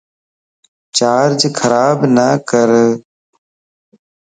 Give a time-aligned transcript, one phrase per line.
[0.95, 2.69] چارجر خراب نڪر